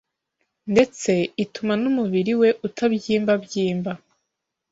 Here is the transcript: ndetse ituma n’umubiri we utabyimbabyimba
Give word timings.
ndetse 0.71 1.11
ituma 1.43 1.73
n’umubiri 1.81 2.33
we 2.41 2.49
utabyimbabyimba 2.67 3.91